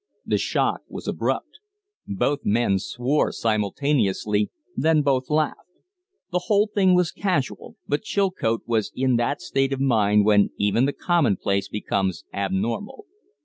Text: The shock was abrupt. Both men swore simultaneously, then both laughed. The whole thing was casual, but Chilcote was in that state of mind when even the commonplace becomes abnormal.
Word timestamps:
The 0.25 0.39
shock 0.39 0.81
was 0.89 1.07
abrupt. 1.07 1.59
Both 2.07 2.39
men 2.43 2.79
swore 2.79 3.31
simultaneously, 3.31 4.49
then 4.75 5.03
both 5.03 5.29
laughed. 5.29 5.69
The 6.31 6.45
whole 6.47 6.65
thing 6.73 6.95
was 6.95 7.11
casual, 7.11 7.75
but 7.87 8.01
Chilcote 8.01 8.63
was 8.65 8.91
in 8.95 9.17
that 9.17 9.41
state 9.43 9.71
of 9.73 9.79
mind 9.79 10.25
when 10.25 10.49
even 10.57 10.85
the 10.85 10.93
commonplace 10.93 11.67
becomes 11.69 12.23
abnormal. 12.33 13.05